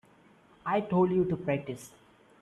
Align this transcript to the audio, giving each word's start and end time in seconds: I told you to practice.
I 0.65 0.81
told 0.81 1.11
you 1.11 1.25
to 1.25 1.35
practice. 1.37 1.91